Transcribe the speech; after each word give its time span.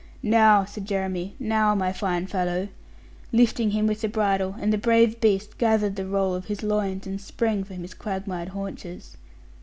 'Now,' 0.23 0.65
said 0.65 0.85
Jeremy, 0.87 1.35
'now, 1.37 1.75
my 1.75 1.93
fine 1.93 2.25
fellow!' 2.25 2.69
lifting 3.31 3.69
him 3.69 3.85
with 3.85 4.01
the 4.01 4.07
bridle, 4.09 4.55
and 4.59 4.73
the 4.73 4.77
brave 4.79 5.21
beast 5.21 5.59
gathered 5.59 5.95
the 5.95 6.07
roll 6.07 6.33
of 6.33 6.45
his 6.45 6.63
loins, 6.63 7.05
and 7.05 7.21
sprang 7.21 7.63
from 7.63 7.81
his 7.83 7.93
quagmired 7.93 8.49
haunches. 8.49 9.15